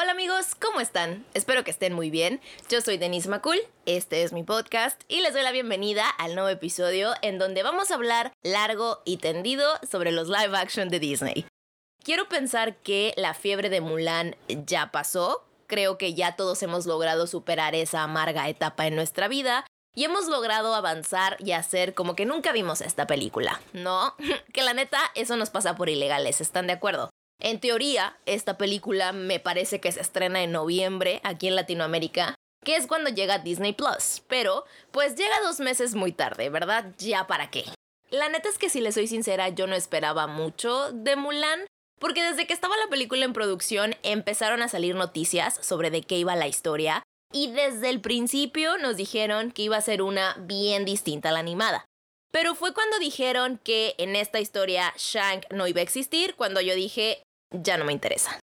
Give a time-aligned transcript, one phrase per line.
[0.00, 1.26] Hola amigos, ¿cómo están?
[1.34, 2.40] Espero que estén muy bien.
[2.70, 6.48] Yo soy Denise Macul, este es mi podcast y les doy la bienvenida al nuevo
[6.50, 11.46] episodio en donde vamos a hablar largo y tendido sobre los live action de Disney.
[12.04, 17.26] Quiero pensar que la fiebre de Mulan ya pasó, creo que ya todos hemos logrado
[17.26, 22.24] superar esa amarga etapa en nuestra vida y hemos logrado avanzar y hacer como que
[22.24, 24.14] nunca vimos esta película, ¿no?
[24.52, 27.10] que la neta, eso nos pasa por ilegales, ¿están de acuerdo?
[27.40, 32.74] En teoría, esta película me parece que se estrena en noviembre aquí en Latinoamérica, que
[32.74, 36.92] es cuando llega Disney Plus, pero pues llega dos meses muy tarde, ¿verdad?
[36.98, 37.64] Ya para qué.
[38.10, 41.64] La neta es que si le soy sincera, yo no esperaba mucho de Mulan,
[42.00, 46.18] porque desde que estaba la película en producción empezaron a salir noticias sobre de qué
[46.18, 50.84] iba la historia, y desde el principio nos dijeron que iba a ser una bien
[50.84, 51.84] distinta a la animada.
[52.32, 56.74] Pero fue cuando dijeron que en esta historia Shank no iba a existir, cuando yo
[56.74, 58.38] dije, ya no me interesa.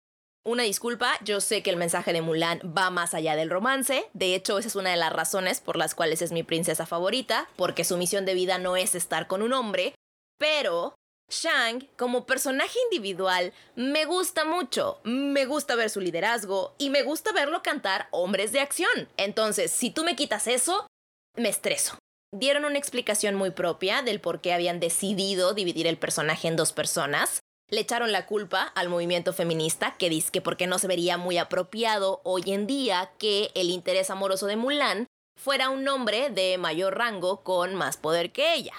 [0.46, 4.36] Una disculpa, yo sé que el mensaje de Mulan va más allá del romance, de
[4.36, 7.86] hecho esa es una de las razones por las cuales es mi princesa favorita, porque
[7.86, 9.96] su misión de vida no es estar con un hombre,
[10.38, 10.96] pero
[11.30, 17.32] Shang, como personaje individual, me gusta mucho, me gusta ver su liderazgo y me gusta
[17.32, 19.08] verlo cantar hombres de acción.
[19.18, 20.88] Entonces, si tú me quitas eso,
[21.36, 21.98] me estreso.
[22.36, 26.74] Dieron una explicación muy propia del por qué habían decidido dividir el personaje en dos
[26.74, 31.18] personas, le echaron la culpa al movimiento feminista que dice que porque no se vería
[31.18, 35.08] muy apropiado hoy en día que el interés amoroso de Mulan
[35.40, 38.74] fuera un hombre de mayor rango con más poder que ella.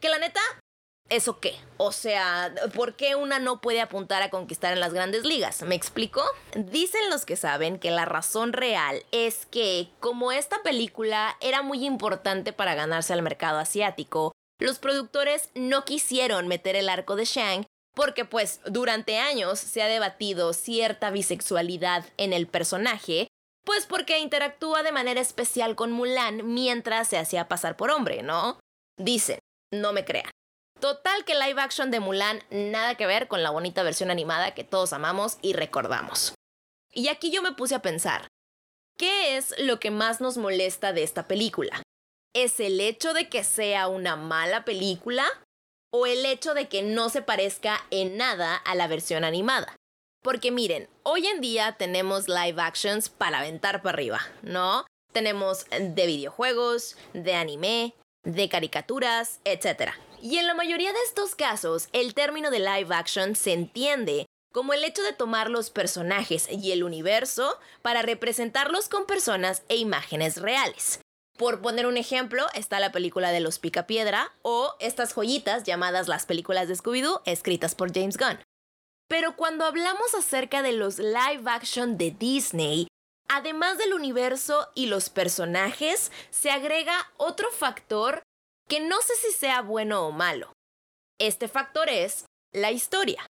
[0.00, 0.40] Que la neta,
[1.08, 1.56] ¿eso qué?
[1.76, 5.62] O sea, ¿por qué una no puede apuntar a conquistar en las grandes ligas?
[5.62, 6.22] ¿Me explico?
[6.54, 11.84] Dicen los que saben que la razón real es que, como esta película era muy
[11.84, 17.66] importante para ganarse al mercado asiático, los productores no quisieron meter el arco de Shang
[17.98, 23.26] porque pues durante años se ha debatido cierta bisexualidad en el personaje,
[23.64, 28.60] pues porque interactúa de manera especial con Mulan mientras se hacía pasar por hombre, ¿no?
[28.96, 29.40] Dicen,
[29.72, 30.30] no me crean.
[30.78, 34.62] Total que live action de Mulan nada que ver con la bonita versión animada que
[34.62, 36.34] todos amamos y recordamos.
[36.92, 38.28] Y aquí yo me puse a pensar,
[38.96, 41.82] ¿qué es lo que más nos molesta de esta película?
[42.32, 45.26] ¿Es el hecho de que sea una mala película?
[45.90, 49.76] O el hecho de que no se parezca en nada a la versión animada.
[50.22, 54.84] Porque miren, hoy en día tenemos live actions para aventar para arriba, ¿no?
[55.12, 57.94] Tenemos de videojuegos, de anime,
[58.24, 59.92] de caricaturas, etc.
[60.20, 64.72] Y en la mayoría de estos casos, el término de live action se entiende como
[64.72, 70.40] el hecho de tomar los personajes y el universo para representarlos con personas e imágenes
[70.40, 71.00] reales.
[71.38, 76.26] Por poner un ejemplo, está la película de los Picapiedra o estas joyitas llamadas las
[76.26, 78.42] películas de Scooby-Doo escritas por James Gunn.
[79.06, 82.88] Pero cuando hablamos acerca de los live action de Disney,
[83.28, 88.24] además del universo y los personajes, se agrega otro factor
[88.66, 90.52] que no sé si sea bueno o malo.
[91.20, 93.24] Este factor es la historia.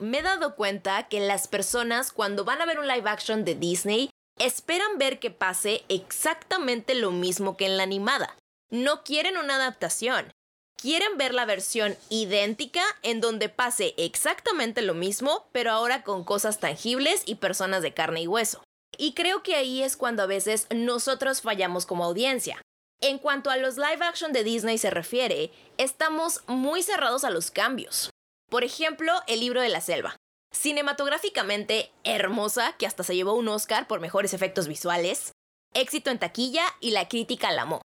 [0.00, 3.54] Me he dado cuenta que las personas cuando van a ver un live action de
[3.54, 4.09] Disney
[4.40, 8.36] esperan ver que pase exactamente lo mismo que en la animada.
[8.70, 10.32] No quieren una adaptación.
[10.76, 16.58] Quieren ver la versión idéntica en donde pase exactamente lo mismo, pero ahora con cosas
[16.58, 18.64] tangibles y personas de carne y hueso.
[18.96, 22.62] Y creo que ahí es cuando a veces nosotros fallamos como audiencia.
[23.02, 27.50] En cuanto a los live action de Disney se refiere, estamos muy cerrados a los
[27.50, 28.08] cambios.
[28.48, 30.16] Por ejemplo, el libro de la selva
[30.52, 35.32] cinematográficamente hermosa, que hasta se llevó un Oscar por mejores efectos visuales,
[35.74, 37.82] éxito en taquilla y la crítica la amó.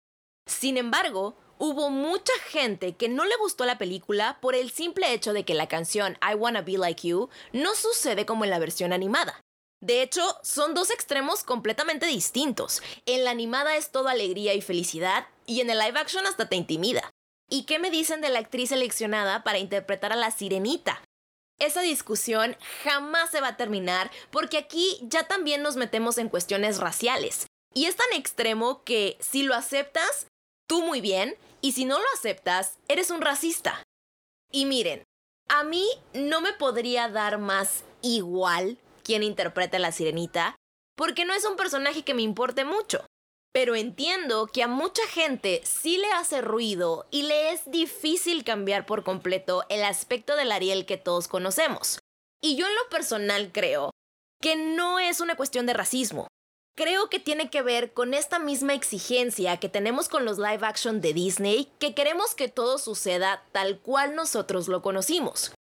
[0.45, 5.33] Sin embargo, hubo mucha gente que no le gustó la película por el simple hecho
[5.33, 8.93] de que la canción I Wanna Be Like You no sucede como en la versión
[8.93, 9.39] animada.
[9.81, 12.81] De hecho, son dos extremos completamente distintos.
[13.05, 16.57] En la animada es todo alegría y felicidad, y en el live action hasta te
[16.57, 17.09] intimida.
[17.49, 21.01] ¿Y qué me dicen de la actriz seleccionada para interpretar a la sirenita?
[21.59, 26.79] Esa discusión jamás se va a terminar porque aquí ya también nos metemos en cuestiones
[26.79, 27.47] raciales.
[27.73, 30.27] Y es tan extremo que si lo aceptas,
[30.67, 33.83] tú muy bien, y si no lo aceptas, eres un racista.
[34.51, 35.03] Y miren,
[35.47, 40.55] a mí no me podría dar más igual quien interpreta a la sirenita,
[40.95, 43.05] porque no es un personaje que me importe mucho.
[43.51, 48.85] Pero entiendo que a mucha gente sí le hace ruido y le es difícil cambiar
[48.85, 51.99] por completo el aspecto del Ariel que todos conocemos.
[52.41, 53.91] Y yo en lo personal creo
[54.39, 56.27] que no es una cuestión de racismo.
[56.75, 61.01] Creo que tiene que ver con esta misma exigencia que tenemos con los live action
[61.01, 65.51] de Disney, que queremos que todo suceda tal cual nosotros lo conocimos.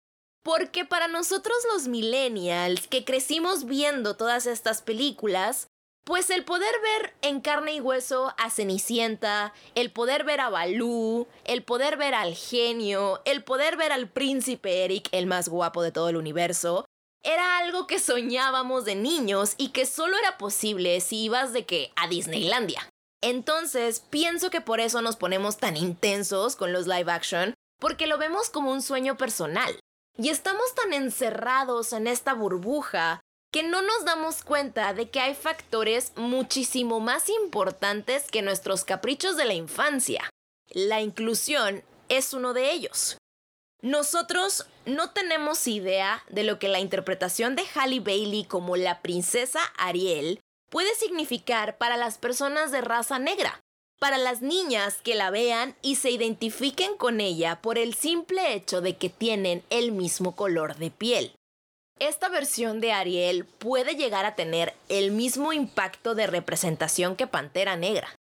[0.44, 5.67] Porque para nosotros los millennials que crecimos viendo todas estas películas,
[6.04, 11.26] pues el poder ver en carne y hueso a Cenicienta, el poder ver a Balú,
[11.44, 15.92] el poder ver al genio, el poder ver al príncipe Eric, el más guapo de
[15.92, 16.86] todo el universo,
[17.22, 21.92] era algo que soñábamos de niños y que solo era posible si ibas de que
[21.96, 22.88] a Disneylandia.
[23.20, 28.18] Entonces, pienso que por eso nos ponemos tan intensos con los live action, porque lo
[28.18, 29.78] vemos como un sueño personal.
[30.16, 35.34] Y estamos tan encerrados en esta burbuja que no nos damos cuenta de que hay
[35.34, 40.28] factores muchísimo más importantes que nuestros caprichos de la infancia.
[40.70, 43.16] La inclusión es uno de ellos.
[43.80, 49.60] Nosotros no tenemos idea de lo que la interpretación de Halle Bailey como la princesa
[49.78, 53.60] Ariel puede significar para las personas de raza negra,
[53.98, 58.80] para las niñas que la vean y se identifiquen con ella por el simple hecho
[58.80, 61.38] de que tienen el mismo color de piel.
[62.00, 67.76] Esta versión de Ariel puede llegar a tener el mismo impacto de representación que Pantera
[67.76, 68.14] Negra.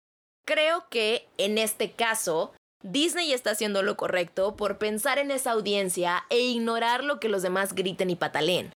[0.45, 6.23] Creo que, en este caso, Disney está haciendo lo correcto por pensar en esa audiencia
[6.29, 8.71] e ignorar lo que los demás griten y pataleen.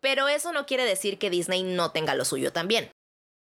[0.00, 2.92] Pero eso no quiere decir que Disney no tenga lo suyo también.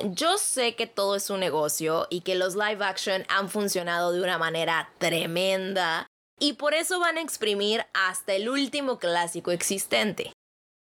[0.00, 4.20] Yo sé que todo es un negocio y que los live action han funcionado de
[4.20, 6.08] una manera tremenda
[6.40, 10.32] y por eso van a exprimir hasta el último clásico existente.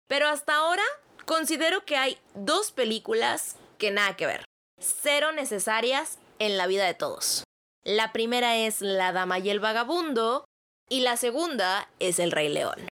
[0.08, 0.84] Pero hasta ahora
[1.26, 4.46] considero que hay dos películas que nada que ver,
[4.80, 7.44] cero necesarias en la vida de todos.
[7.84, 10.46] La primera es La Dama y el Vagabundo
[10.90, 12.88] y la segunda es El Rey León.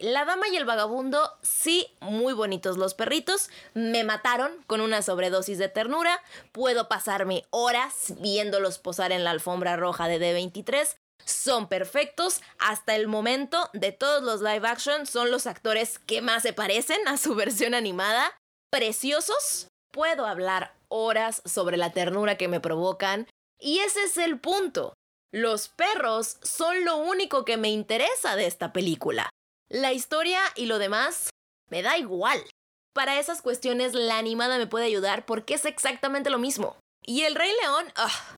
[0.00, 5.58] La dama y el vagabundo, sí, muy bonitos los perritos, me mataron con una sobredosis
[5.58, 6.22] de ternura,
[6.52, 10.94] puedo pasarme horas viéndolos posar en la alfombra roja de D23,
[11.24, 16.42] son perfectos, hasta el momento de todos los live action son los actores que más
[16.42, 18.36] se parecen a su versión animada,
[18.70, 23.26] preciosos, puedo hablar horas sobre la ternura que me provocan,
[23.60, 24.94] y ese es el punto.
[25.32, 29.28] Los perros son lo único que me interesa de esta película.
[29.68, 31.28] La historia y lo demás
[31.68, 32.42] me da igual.
[32.94, 36.76] Para esas cuestiones la animada me puede ayudar porque es exactamente lo mismo.
[37.04, 38.34] Y el Rey León, ah,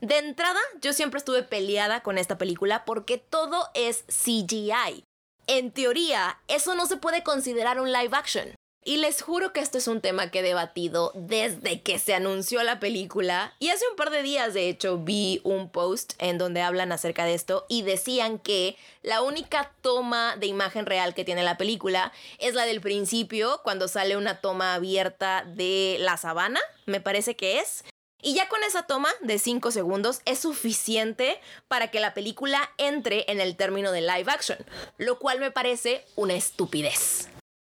[0.00, 5.04] de entrada yo siempre estuve peleada con esta película porque todo es CGI.
[5.46, 8.54] En teoría, eso no se puede considerar un live action.
[8.84, 12.62] Y les juro que esto es un tema que he debatido desde que se anunció
[12.62, 13.54] la película.
[13.58, 17.24] Y hace un par de días, de hecho, vi un post en donde hablan acerca
[17.24, 22.12] de esto y decían que la única toma de imagen real que tiene la película
[22.38, 27.58] es la del principio, cuando sale una toma abierta de la sabana, me parece que
[27.60, 27.84] es.
[28.20, 33.30] Y ya con esa toma de 5 segundos es suficiente para que la película entre
[33.30, 34.58] en el término de live action,
[34.96, 37.28] lo cual me parece una estupidez.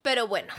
[0.03, 0.55] Pero bueno,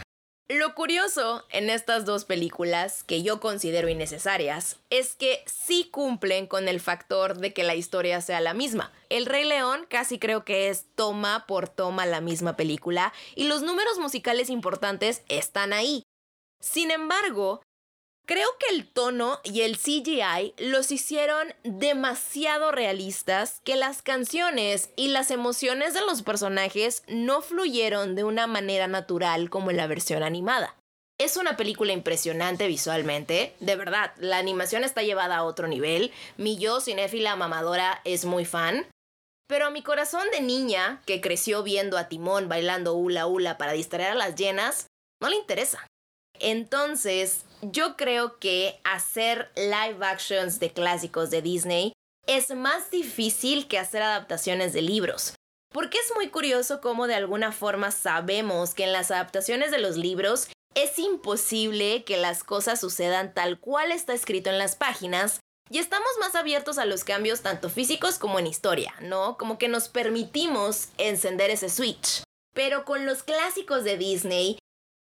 [0.53, 6.67] lo curioso en estas dos películas, que yo considero innecesarias, es que sí cumplen con
[6.67, 8.91] el factor de que la historia sea la misma.
[9.07, 13.61] El Rey León casi creo que es toma por toma la misma película y los
[13.61, 16.03] números musicales importantes están ahí.
[16.59, 17.61] Sin embargo,
[18.31, 25.09] Creo que el tono y el CGI los hicieron demasiado realistas que las canciones y
[25.09, 30.23] las emociones de los personajes no fluyeron de una manera natural como en la versión
[30.23, 30.77] animada.
[31.19, 36.57] Es una película impresionante visualmente, de verdad, la animación está llevada a otro nivel, mi
[36.57, 38.87] yo cinéfila mamadora es muy fan,
[39.47, 44.11] pero mi corazón de niña, que creció viendo a Timón bailando hula hula para distraer
[44.11, 44.87] a las llenas,
[45.21, 45.85] no le interesa.
[46.39, 51.93] Entonces, yo creo que hacer live actions de clásicos de Disney
[52.27, 55.35] es más difícil que hacer adaptaciones de libros.
[55.71, 59.95] Porque es muy curioso cómo de alguna forma sabemos que en las adaptaciones de los
[59.95, 65.39] libros es imposible que las cosas sucedan tal cual está escrito en las páginas
[65.69, 69.37] y estamos más abiertos a los cambios tanto físicos como en historia, ¿no?
[69.37, 72.23] Como que nos permitimos encender ese switch.
[72.53, 74.57] Pero con los clásicos de Disney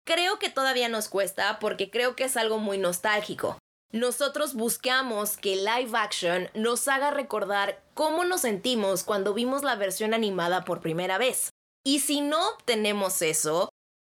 [0.08, 3.58] Creo que todavía nos cuesta porque creo que es algo muy nostálgico.
[3.92, 10.14] Nosotros buscamos que live action nos haga recordar cómo nos sentimos cuando vimos la versión
[10.14, 11.50] animada por primera vez.
[11.84, 13.68] Y si no obtenemos eso,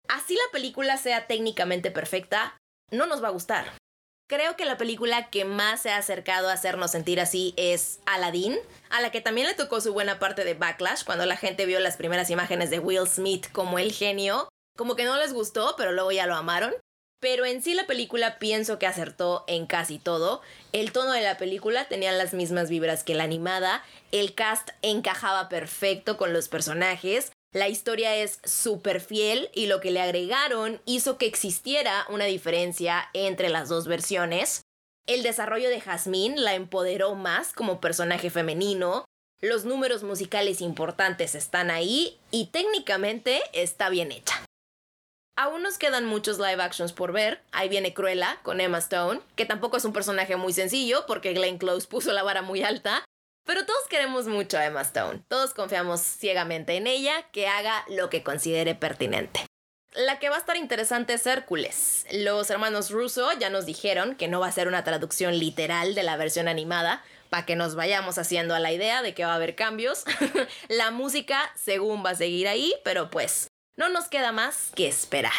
[0.07, 2.55] así la película sea técnicamente perfecta,
[2.91, 3.65] no nos va a gustar.
[4.29, 8.55] Creo que la película que más se ha acercado a hacernos sentir así es Aladdin,
[8.91, 11.79] a la que también le tocó su buena parte de backlash cuando la gente vio
[11.79, 15.91] las primeras imágenes de Will Smith como el genio como que no les gustó, pero
[15.91, 16.73] luego ya lo amaron.
[17.19, 20.41] Pero en sí la película pienso que acertó en casi todo.
[20.71, 25.49] El tono de la película tenía las mismas vibras que la animada, el cast encajaba
[25.49, 31.17] perfecto con los personajes, La historia es súper fiel y lo que le agregaron hizo
[31.17, 34.61] que existiera una diferencia entre las dos versiones.
[35.07, 39.05] El desarrollo de Jasmine la empoderó más como personaje femenino,
[39.39, 44.46] los números musicales importantes están ahí y técnicamente está bien hecha.
[45.39, 47.43] Aún nos quedan muchos live actions por ver.
[47.51, 51.59] Ahí viene Cruella con Emma Stone, que tampoco es un personaje muy sencillo porque Glenn
[51.59, 53.05] Close puso la vara muy alta.
[53.45, 55.21] Pero todos queremos mucho a Emma Stone.
[55.27, 59.45] Todos confiamos ciegamente en ella que haga lo que considere pertinente.
[59.93, 62.07] La que va a estar interesante es Hércules.
[62.11, 66.01] Los hermanos Russo ya nos dijeron que no va a ser una traducción literal de
[66.01, 69.35] la versión animada, para que nos vayamos haciendo a la idea de que va a
[69.35, 70.03] haber cambios.
[70.67, 75.31] la música, según va a seguir ahí, pero pues no nos queda más que esperar.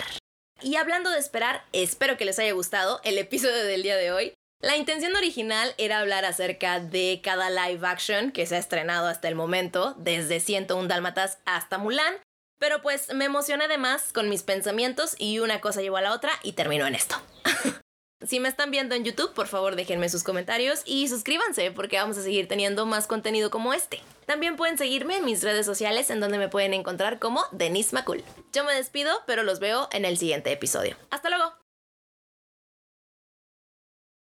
[0.63, 4.33] Y hablando de esperar, espero que les haya gustado el episodio del día de hoy.
[4.61, 9.29] La intención original era hablar acerca de cada live action que se ha estrenado hasta
[9.29, 12.15] el momento, desde 101 Dálmatas hasta Mulan,
[12.59, 16.13] pero pues me emocioné de más con mis pensamientos y una cosa llevó a la
[16.13, 17.17] otra y terminó en esto.
[18.27, 22.19] Si me están viendo en YouTube, por favor déjenme sus comentarios y suscríbanse porque vamos
[22.19, 24.01] a seguir teniendo más contenido como este.
[24.27, 28.25] También pueden seguirme en mis redes sociales en donde me pueden encontrar como Denise Macul.
[28.53, 30.97] Yo me despido, pero los veo en el siguiente episodio.
[31.11, 31.58] Hasta luego.